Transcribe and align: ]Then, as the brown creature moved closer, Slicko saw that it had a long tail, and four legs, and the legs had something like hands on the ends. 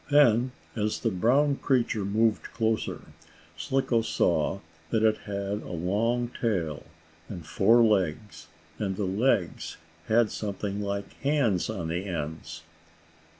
]Then, 0.09 0.51
as 0.75 1.01
the 1.01 1.11
brown 1.11 1.57
creature 1.57 2.03
moved 2.03 2.41
closer, 2.55 3.03
Slicko 3.55 4.01
saw 4.01 4.61
that 4.89 5.03
it 5.03 5.17
had 5.29 5.61
a 5.61 5.71
long 5.73 6.31
tail, 6.41 6.85
and 7.29 7.45
four 7.45 7.83
legs, 7.83 8.47
and 8.79 8.95
the 8.95 9.05
legs 9.05 9.77
had 10.07 10.31
something 10.31 10.81
like 10.81 11.13
hands 11.21 11.69
on 11.69 11.87
the 11.89 12.03
ends. 12.05 12.63